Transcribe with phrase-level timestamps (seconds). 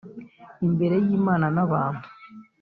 [0.65, 2.05] imbere y’imana n’abantu